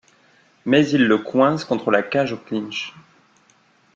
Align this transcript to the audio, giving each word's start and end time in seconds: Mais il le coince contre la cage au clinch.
Mais 0.65 0.89
il 0.89 1.05
le 1.07 1.19
coince 1.19 1.63
contre 1.63 1.91
la 1.91 2.01
cage 2.01 2.33
au 2.33 2.37
clinch. 2.37 2.95